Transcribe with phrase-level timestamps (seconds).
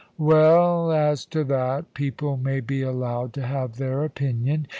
[0.17, 4.65] "Well, as to that, people may be allowed to have their opinion.